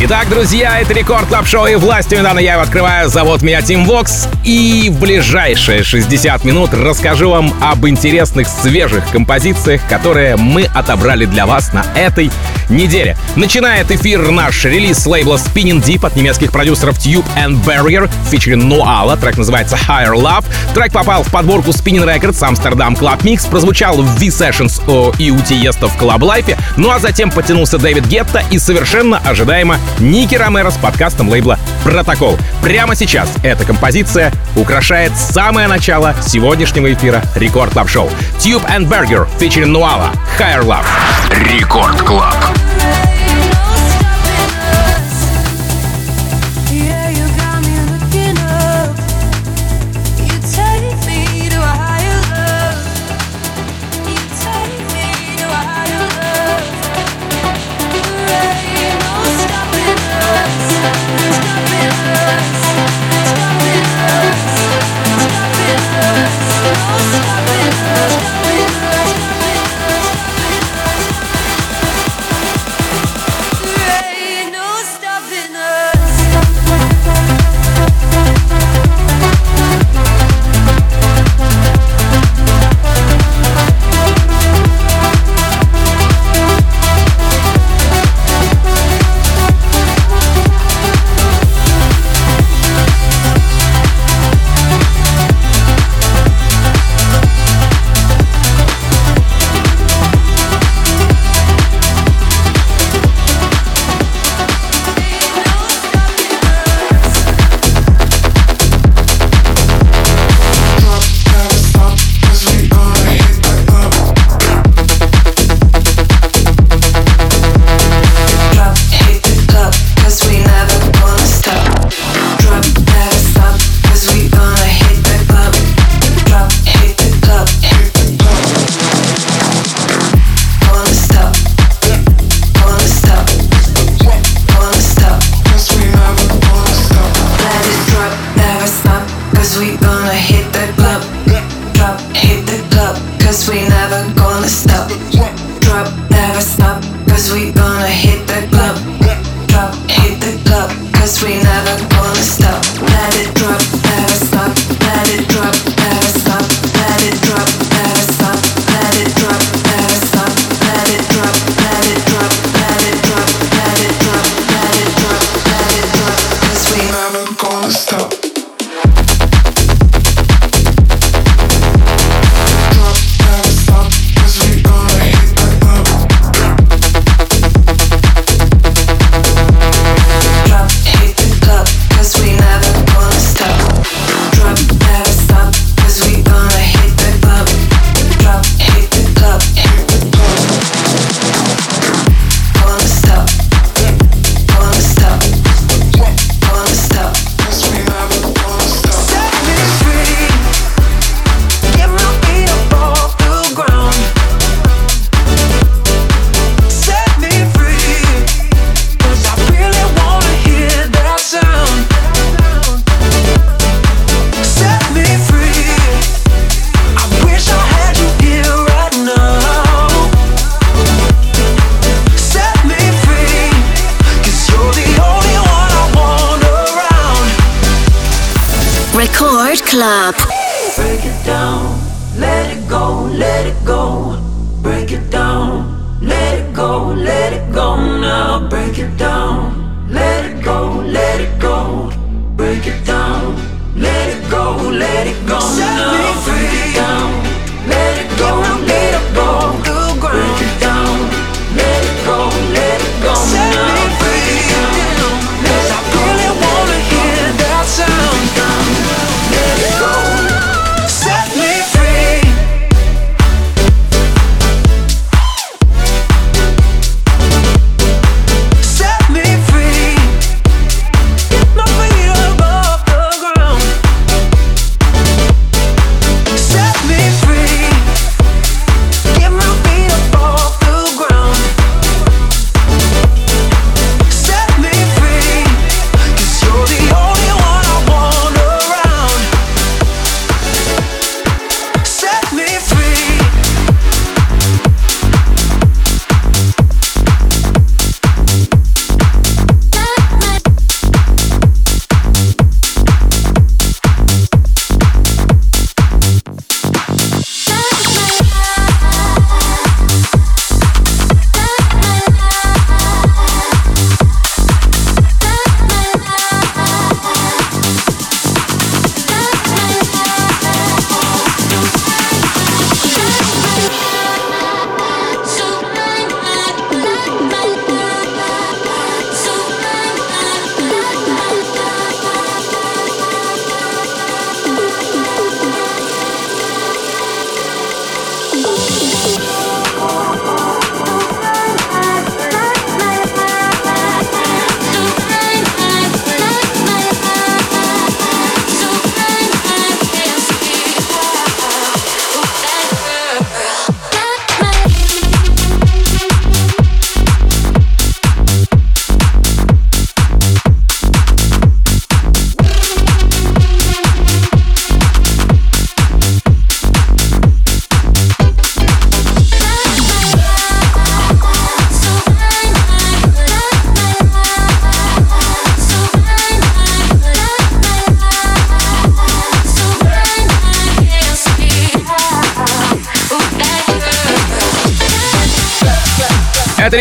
[0.00, 3.08] Итак, друзья, это Record Club Show и властью, мне данной, я его открываю.
[3.08, 4.28] Зовут меня Тим Вокс.
[4.44, 11.46] И в ближайшие 60 минут расскажу вам об интересных свежих композициях, которые мы отобрали для
[11.46, 12.30] вас на этой
[12.68, 13.16] неделе.
[13.34, 19.18] Начинает эфир наш релиз лейбла Spinnin' Deep от немецких продюсеров Tube and Berger, featuring Nuala.
[19.18, 20.44] Трек называется Higher Love.
[20.74, 25.88] Трек попал в подборку Spinnin' Records Amsterdam Club Mix, прозвучал в V-Sessions и у Тиеста
[25.88, 30.76] в Club Life, ну а затем подтянулся Дэвид Гетта и совершенно ожидаемо Ники Ромеро с
[30.76, 32.38] подкастом лейбла «Протокол».
[32.62, 38.10] Прямо сейчас эта композиция украшает самое начало сегодняшнего эфира Record Club Show.
[38.38, 40.86] Tube and Berger featuring Nuala Higher Love.
[41.30, 42.36] Record Club.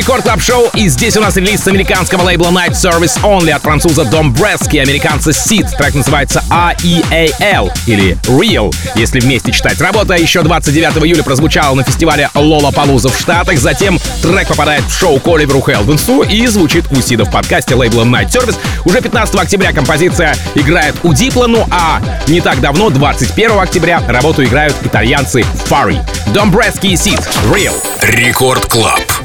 [0.07, 4.05] Record Club Show, и здесь у нас релиз американского лейбла Night Service Only от француза
[4.05, 5.67] Dombresky, американца CID.
[5.77, 9.81] Трек называется R-E-A-L или Real, если вместе читать.
[9.81, 13.57] Работа еще 29 июля прозвучала на фестивале Lollapalooza в Штатах.
[13.57, 18.03] Затем трек попадает в шоу к Оливеру Хелденсу и звучит у CID в подкасте лейбла
[18.03, 18.55] Night Service.
[18.85, 24.41] Уже 15 октября композиция играет у Дипло, ну а не так давно, 21 октября, работу
[24.41, 25.99] играют итальянцы Фарри.
[26.27, 27.21] Дом Брески и Seed.
[27.51, 27.75] Real.
[28.03, 29.16] Рекорд Клаб.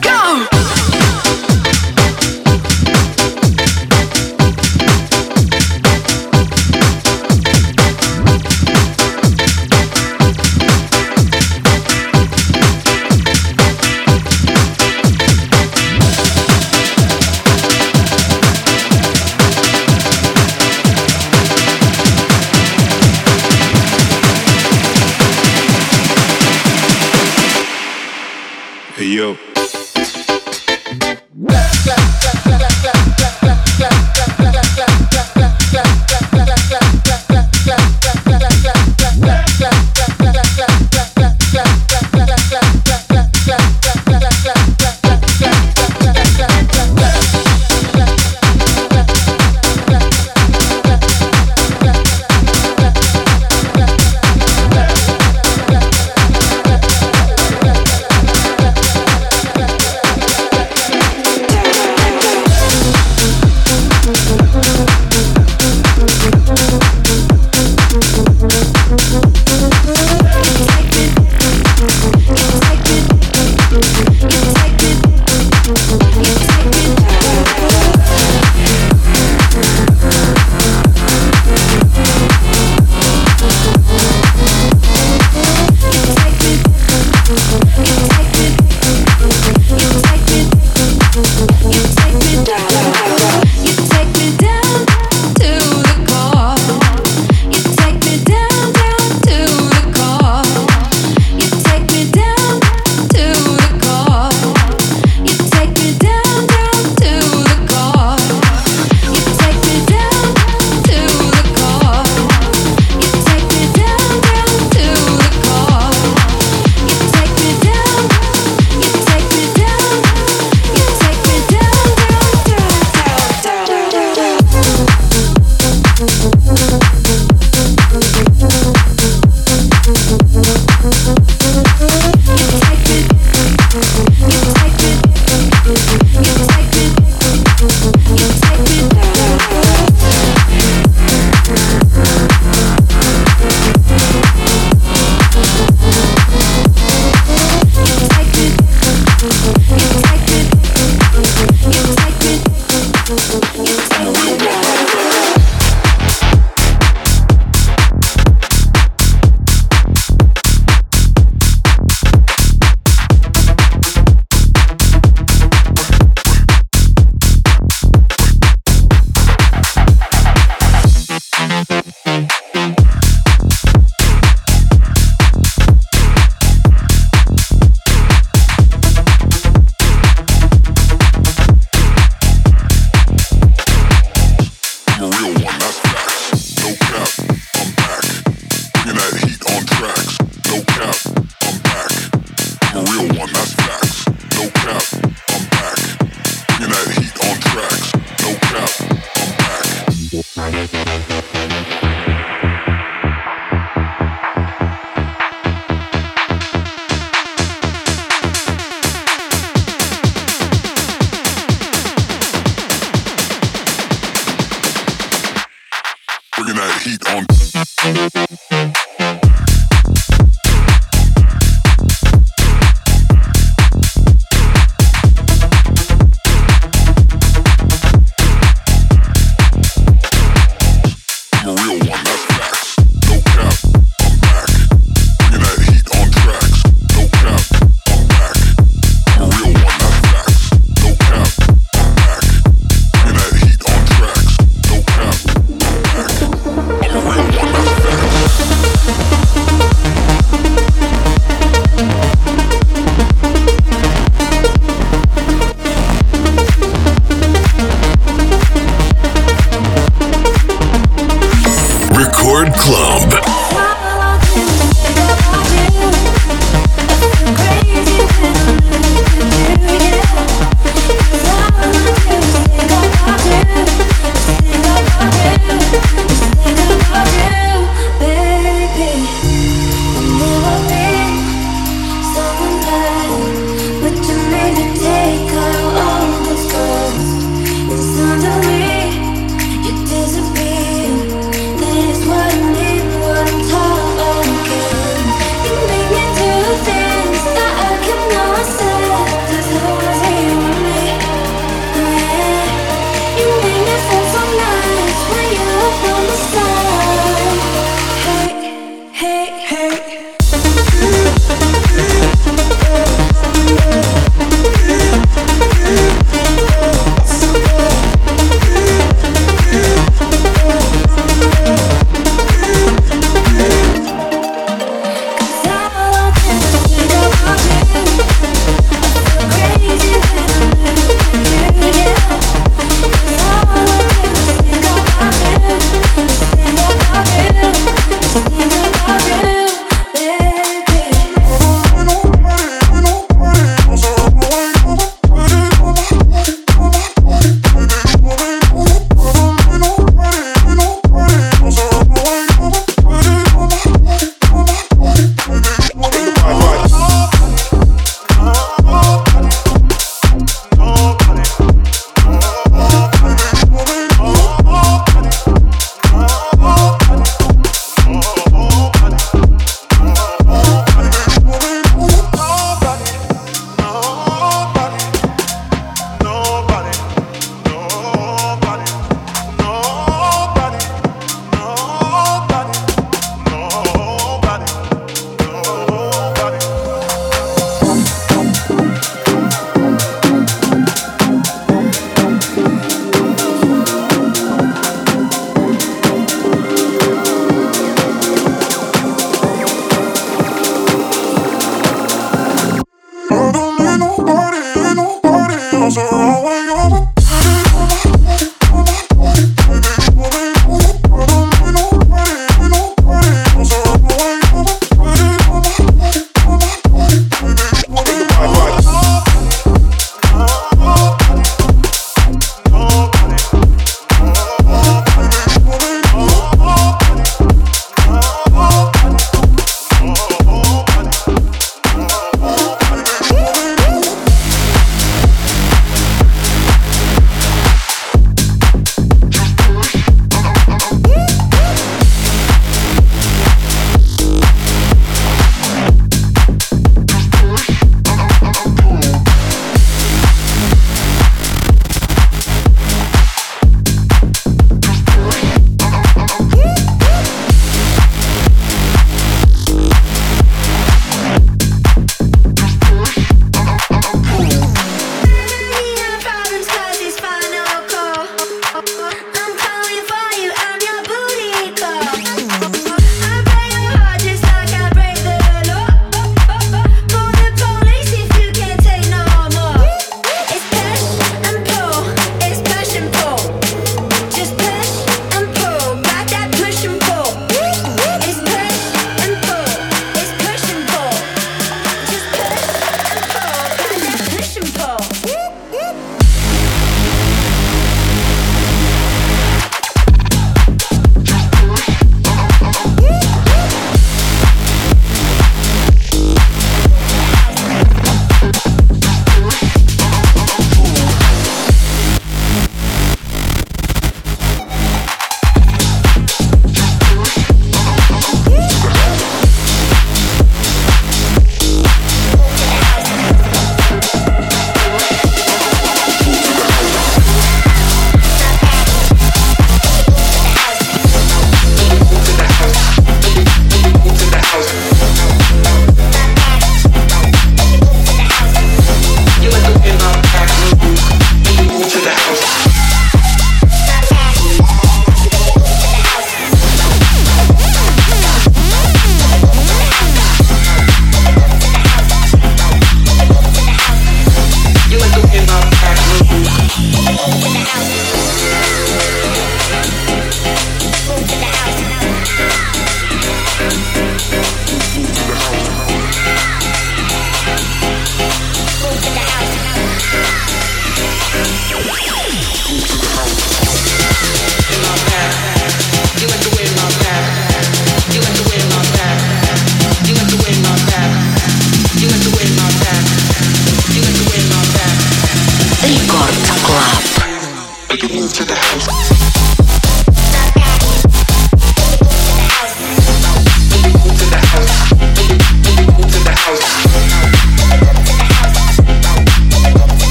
[586.53, 587.79] club.
[587.79, 589.02] Get into the house.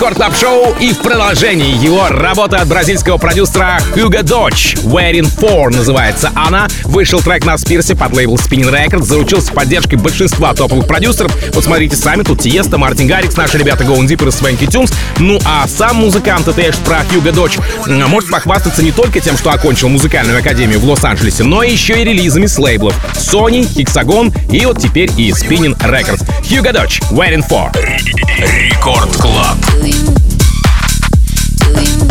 [0.00, 6.32] Клаб Шоу и в продолжении его работа от бразильского продюсера Hugo Dodge Wearing For называется
[6.34, 6.68] она.
[6.84, 11.36] Вышел трек на Спирсе под лейбл Spinning Records, заручился поддержкой большинства топовых продюсеров.
[11.52, 14.90] Вот смотрите сами, тут Тиеста, Мартин Гаррикс, наши ребята Go Deeper и Свенки Тюнс.
[15.18, 19.90] Ну а сам музыкант, это про Hugo Dodge, может похвастаться не только тем, что окончил
[19.90, 25.10] музыкальную академию в Лос-Анджелесе, но еще и релизами с лейблов Sony, Hexagon и вот теперь
[25.18, 26.26] и Spinning Records.
[26.42, 27.70] Hugo Dodge, Wearing For.
[28.38, 29.58] Рекорд Клаб.
[31.74, 32.09] feeling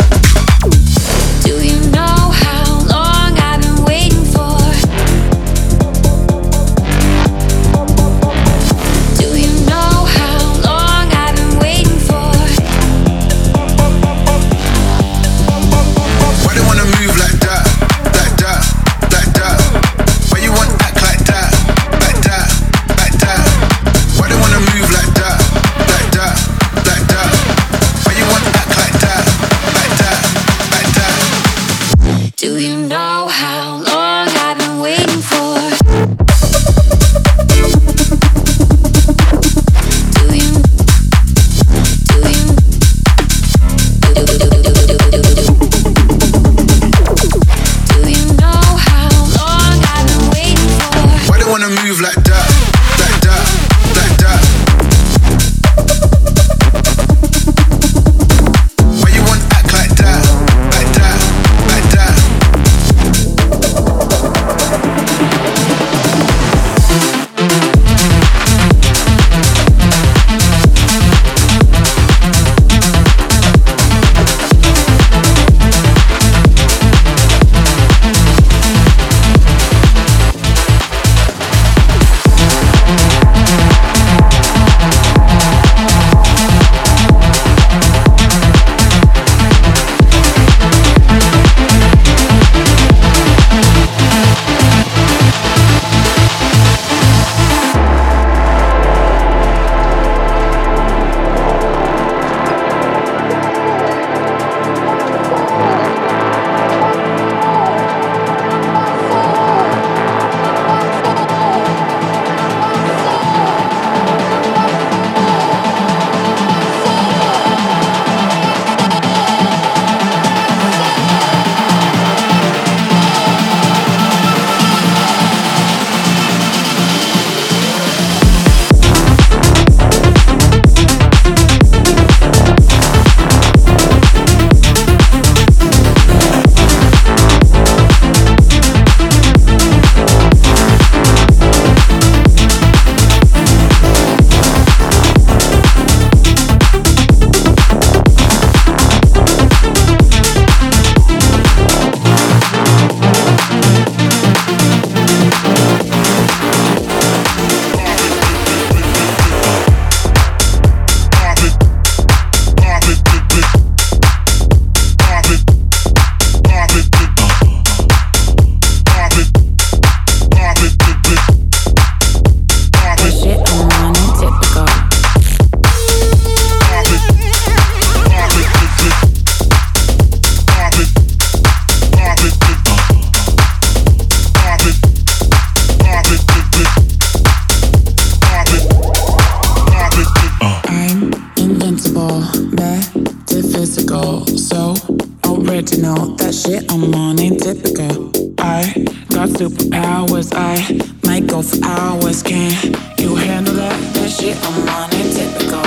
[195.80, 198.10] know that shit I'm on ain't typical.
[198.38, 198.72] I
[199.08, 200.60] got superpowers, I
[201.06, 202.22] might go for hours.
[202.22, 202.52] Can
[202.98, 203.94] you handle that?
[203.94, 205.60] That shit I'm on ain't typical.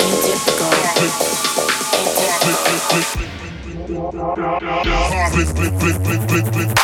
[0.00, 0.70] Ain't typical.
[6.00, 6.79] Ain't typical.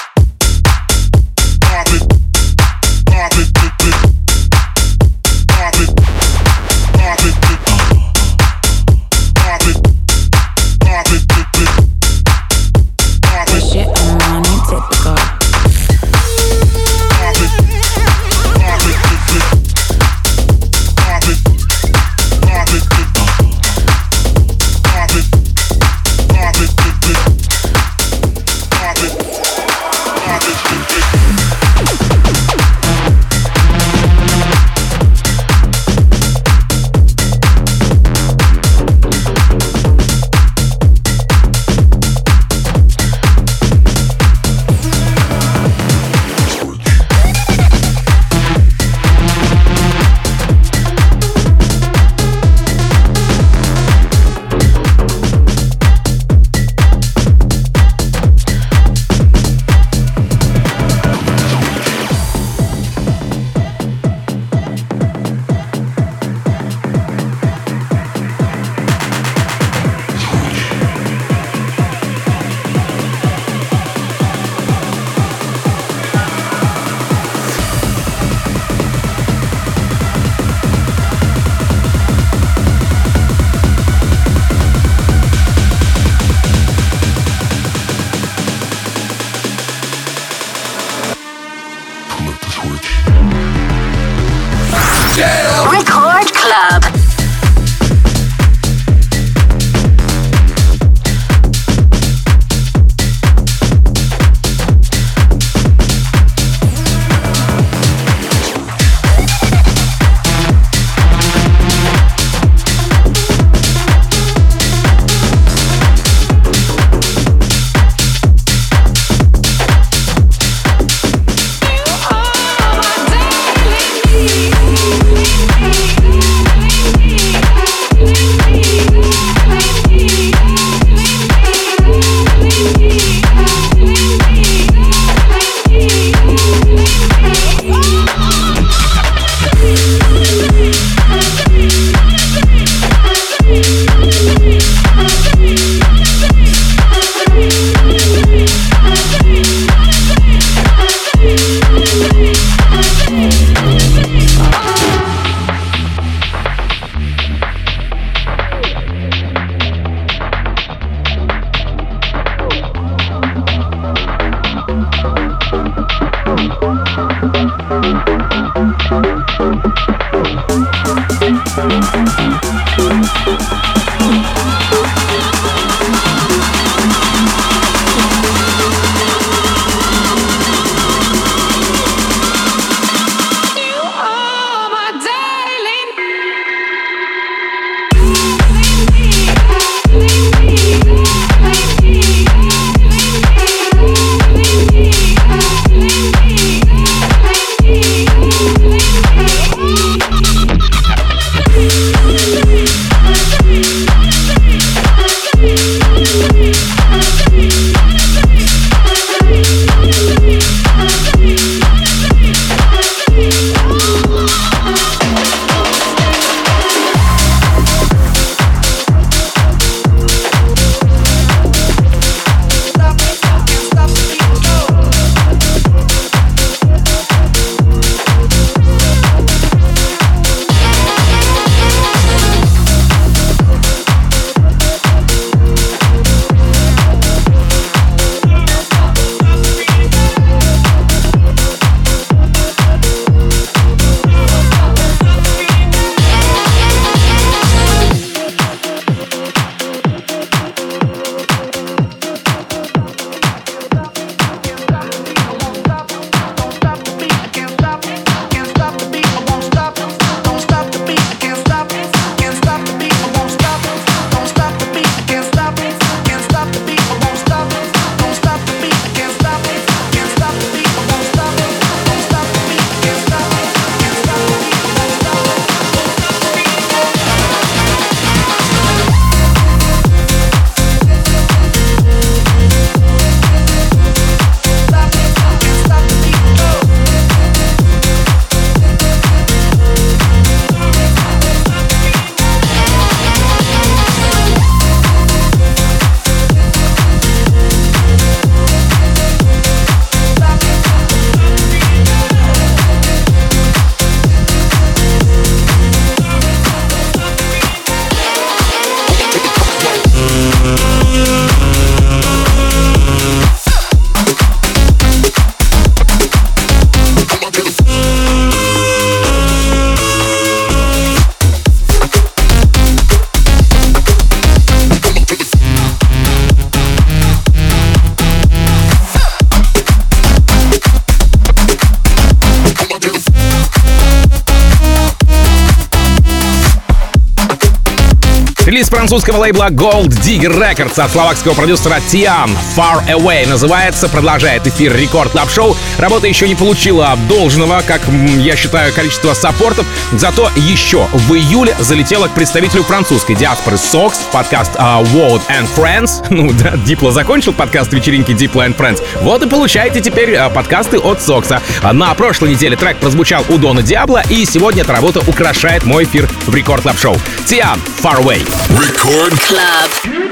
[338.77, 345.13] Французского лейбла Gold Digger Records от словакского продюсера Tian Far Away называется, продолжает эфир Record
[345.13, 345.57] Club Show.
[345.79, 347.81] Работа еще не получила должного, как
[348.19, 354.13] я считаю, количество саппортов, зато еще в июле залетела к представителю французской диаспоры Sox в
[354.13, 356.05] подкаст uh, World and Friends.
[356.17, 358.83] Ну да, Дипло закончил подкаст вечеринки Diplo and Friends.
[359.01, 361.41] Вот и получаете теперь uh, подкасты от Сокса.
[361.73, 366.09] На прошлой неделе трек прозвучал у Дона Диабло, и сегодня эта работа украшает мой эфир
[366.27, 366.97] в Record Club Show.
[367.27, 368.66] Тиан, Far Away.
[368.67, 370.07] Record Club.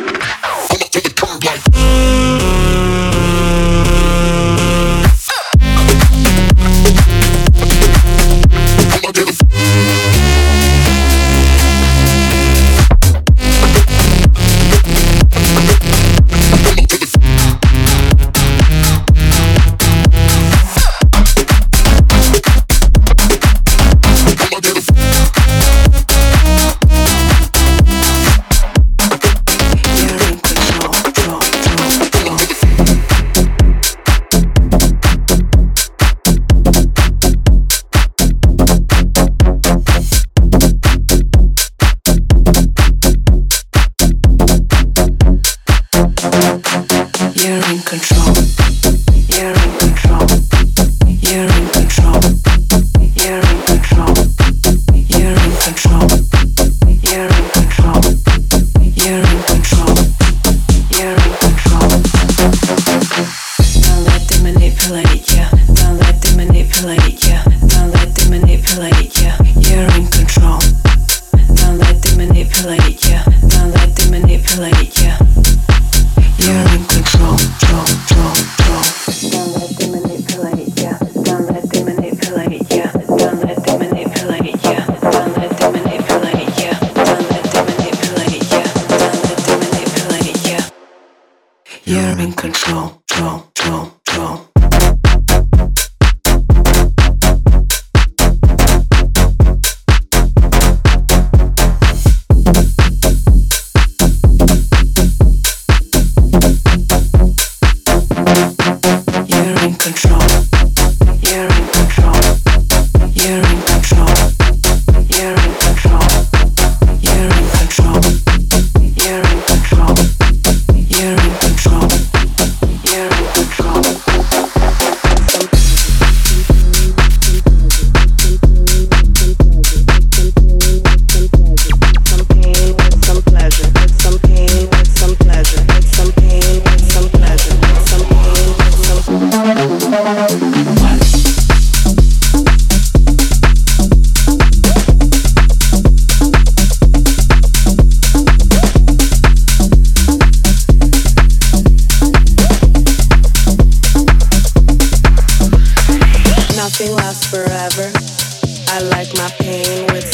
[47.98, 48.34] control.
[49.28, 50.26] You're in control.
[51.06, 52.33] You're in control.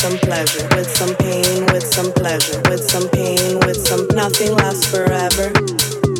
[0.01, 4.87] some pleasure, with some pain, with some pleasure, with some pain, with some nothing lasts
[4.87, 5.53] forever.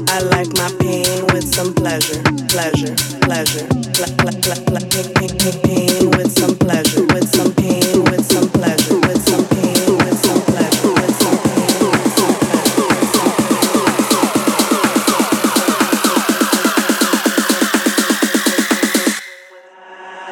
[0.09, 3.67] I like my pain with some pleasure, pleasure, pleasure,
[3.97, 8.25] ple- ple- ple- ple- pain, pain, pain, pain with some pleasure, with some pain, with
[8.31, 13.91] some pleasure, with some pain, with some pleasure, with some pain, with some pleasure.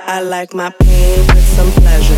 [0.07, 2.18] I like my pain with some pleasure.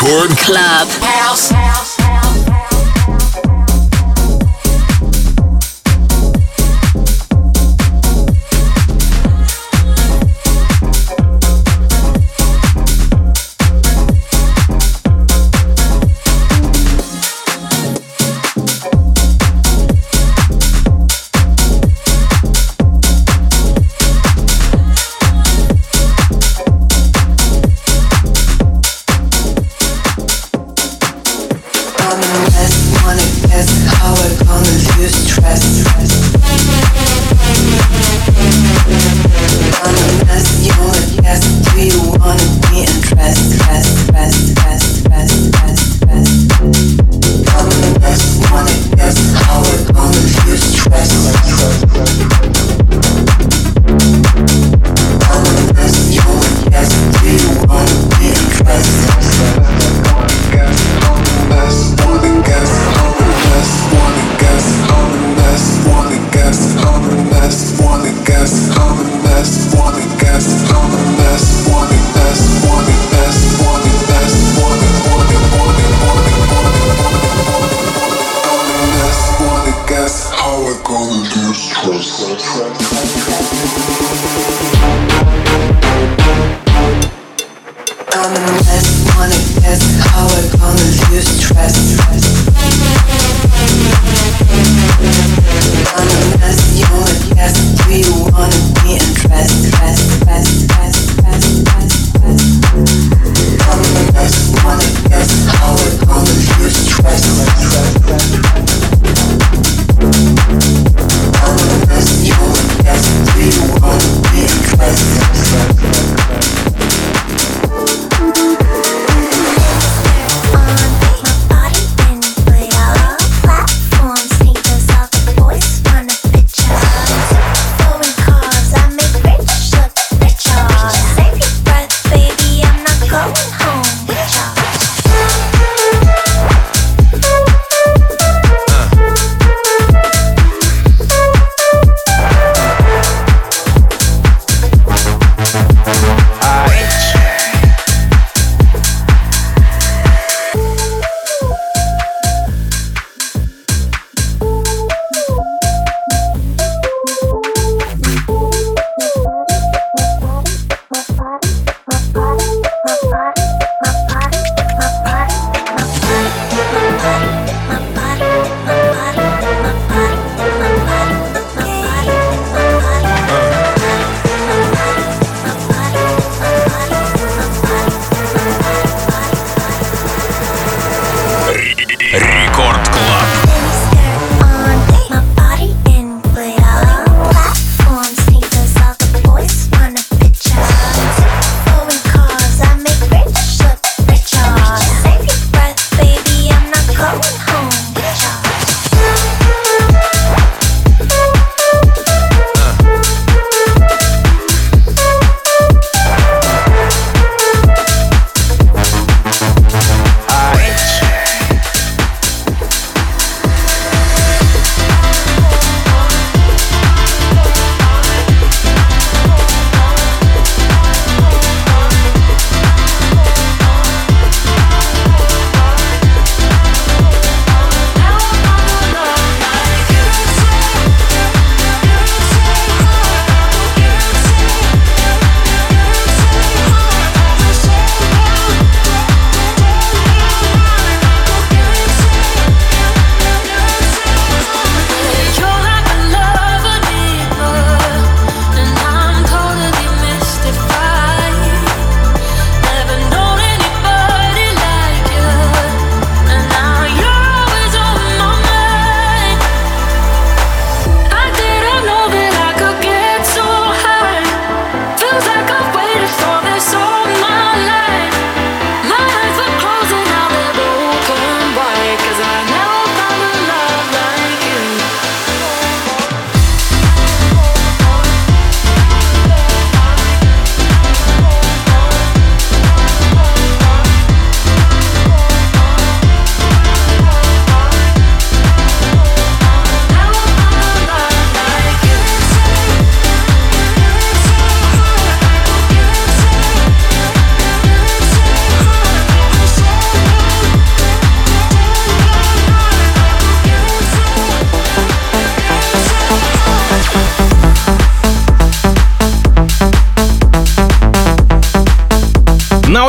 [0.00, 0.88] Record Club.
[1.02, 1.50] House.
[1.52, 1.97] На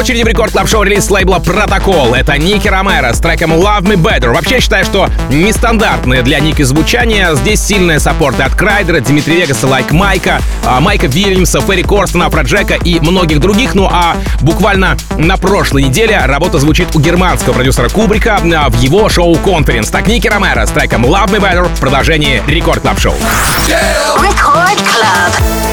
[0.10, 2.16] очереди в Record Club Show релиз лейбла Протокол.
[2.16, 4.34] Это Ники Ромеро с треком Love Me Better.
[4.34, 7.36] Вообще считаю, что нестандартное для Ники звучание.
[7.36, 12.74] Здесь сильные саппорты от Крайдера, Дмитрия Вегаса, Лайк Майка, а, Майка Вильямса, Ферри Корстона, Афроджека
[12.74, 13.76] и многих других.
[13.76, 19.10] Ну а буквально на прошлой неделе работа звучит у германского продюсера Кубрика а, в его
[19.10, 19.91] шоу Conference.
[19.91, 23.13] Так Ники Ромеро с треком Love Me Better в продолжении Record Club Show.
[24.76, 25.68] Club.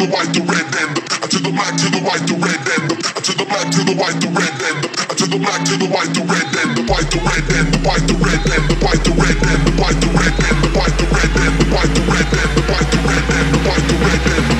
[0.00, 2.88] the white, the red and I to the black, to the white, the red and
[3.04, 5.76] I to the black, to the white, the red and I to the black, to
[5.76, 8.64] the white, the red and The white, the red and The white, the red and
[8.64, 11.54] The white, the red and The white, the red and The white, the red and
[11.60, 14.59] The white, the red and The white, the red and The white, the red end.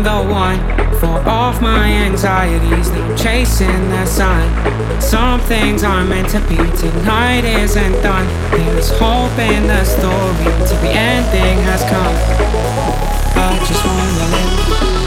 [0.00, 0.58] The one
[0.98, 2.90] for all my anxieties.
[2.90, 4.48] Now chasing the sun.
[4.98, 6.56] Some things are meant to be.
[6.56, 8.26] Tonight isn't done.
[8.50, 10.66] There's hope in the story.
[10.66, 12.16] Till the ending has come.
[13.36, 14.99] I just wanna live.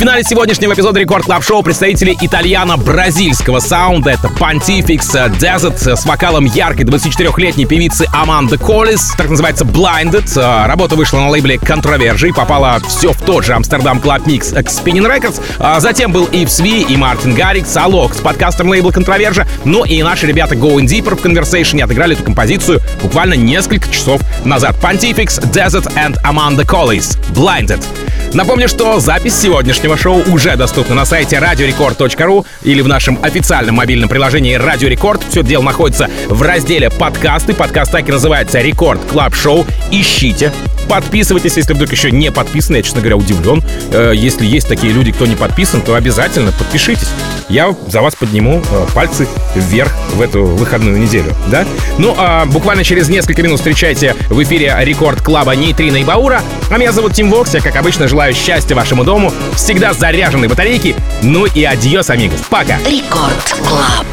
[0.00, 4.12] Финале сегодняшнего эпизода Рекорд Клаб Шоу представители итальяно-бразильского саунда.
[4.12, 9.12] Это Pontifex Desert с вокалом яркой 24-летней певицы Аманды Коллис.
[9.18, 10.66] Так называется Blinded.
[10.66, 14.68] Работа вышла на лейбле Controverge и попала все в тот же Амстердам Club Mix к
[14.68, 15.80] Spinning Records.
[15.80, 19.46] Затем был и Сви, и Мартин Гаррикс, Алок с подкастом лейбла Controverge.
[19.66, 24.76] Ну и наши ребята Going Deeper в Conversation отыграли эту композицию буквально несколько часов назад.
[24.80, 27.18] Pontifex Desert and Amanda Collis.
[27.34, 27.84] Blinded.
[28.32, 34.08] Напомню, что запись сегодняшнего шоу уже доступна на сайте radiorecord.ru или в нашем официальном мобильном
[34.08, 35.24] приложении Radio Record.
[35.28, 37.54] Все дело находится в разделе «Подкасты».
[37.54, 39.66] Подкаст так и называется «Record Club Show».
[39.90, 40.52] Ищите,
[40.90, 42.76] подписывайтесь, если вдруг еще не подписаны.
[42.76, 43.62] Я, честно говоря, удивлен.
[43.92, 47.08] Э, если есть такие люди, кто не подписан, то обязательно подпишитесь.
[47.48, 51.64] Я за вас подниму э, пальцы вверх в эту выходную неделю, да?
[51.98, 56.42] Ну, а буквально через несколько минут встречайте в эфире Record Club а Нейтрина и Баура.
[56.70, 57.54] А меня зовут Тим Вокс.
[57.54, 60.96] Я, как обычно, желаю счастья вашему дому, всегда заряженной батарейки.
[61.22, 62.40] Ну и adiós, amigos.
[62.50, 62.78] Пока.
[62.78, 64.06] Record Club.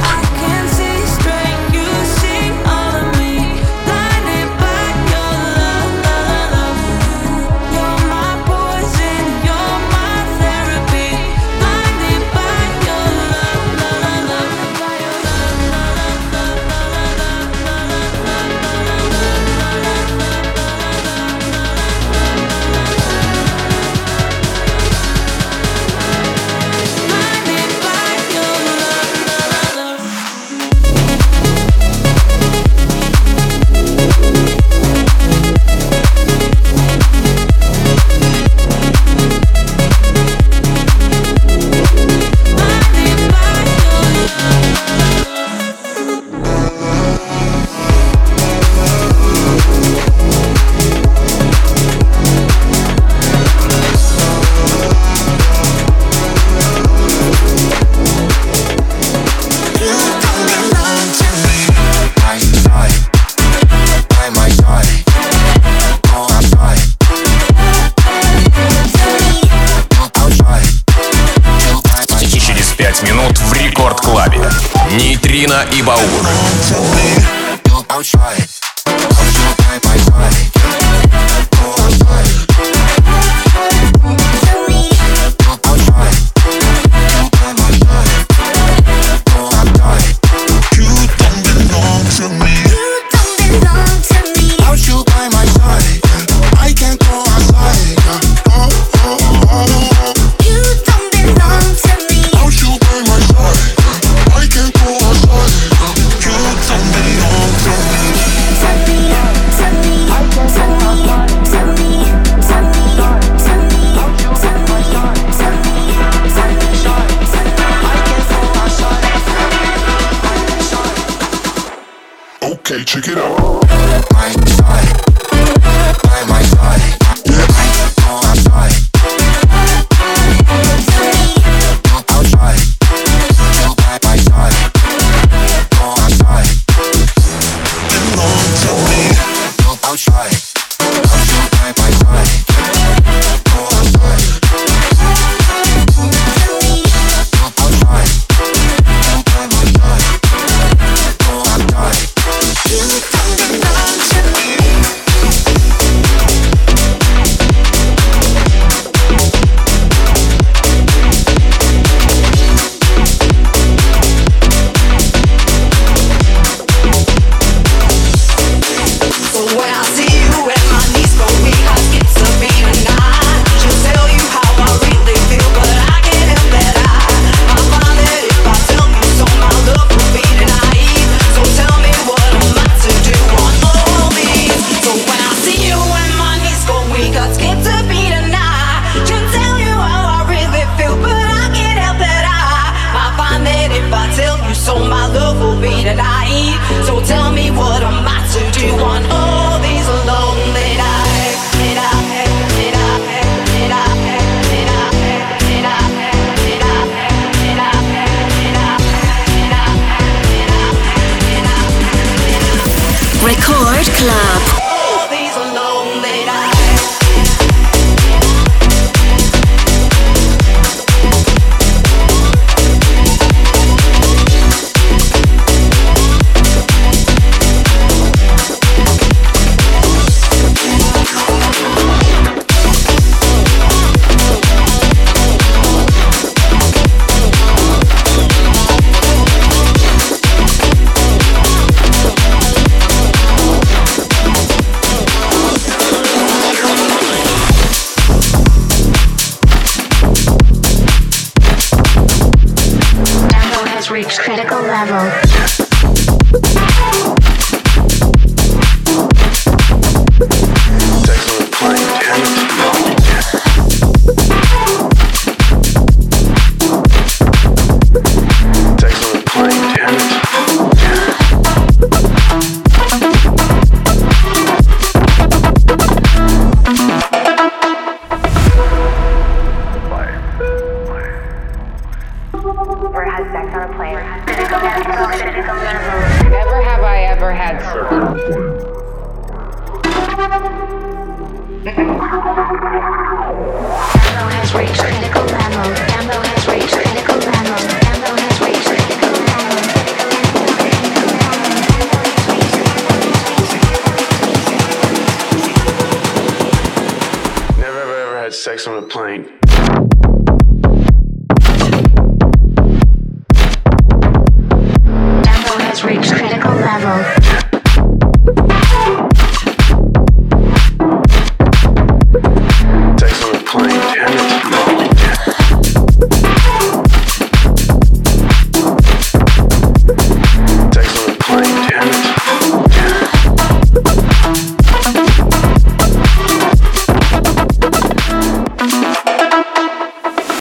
[122.69, 123.57] Okay, check it out.